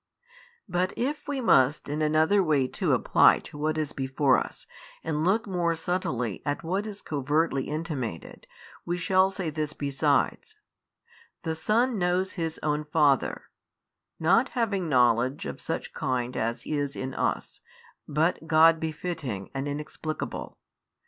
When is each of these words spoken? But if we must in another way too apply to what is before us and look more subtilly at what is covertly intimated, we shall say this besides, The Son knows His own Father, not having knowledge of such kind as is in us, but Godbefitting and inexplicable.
But 0.67 0.93
if 0.97 1.27
we 1.27 1.41
must 1.41 1.87
in 1.87 2.01
another 2.01 2.41
way 2.43 2.67
too 2.67 2.93
apply 2.93 3.37
to 3.41 3.57
what 3.59 3.77
is 3.77 3.93
before 3.93 4.39
us 4.39 4.65
and 5.03 5.23
look 5.23 5.45
more 5.45 5.75
subtilly 5.75 6.41
at 6.43 6.63
what 6.63 6.87
is 6.87 7.03
covertly 7.03 7.65
intimated, 7.65 8.47
we 8.83 8.97
shall 8.97 9.29
say 9.29 9.51
this 9.51 9.73
besides, 9.73 10.57
The 11.43 11.53
Son 11.53 11.99
knows 11.99 12.31
His 12.31 12.59
own 12.63 12.83
Father, 12.83 13.51
not 14.19 14.49
having 14.57 14.89
knowledge 14.89 15.45
of 15.45 15.61
such 15.61 15.93
kind 15.93 16.35
as 16.35 16.65
is 16.65 16.95
in 16.95 17.13
us, 17.13 17.61
but 18.07 18.47
Godbefitting 18.47 19.51
and 19.53 19.67
inexplicable. 19.67 20.57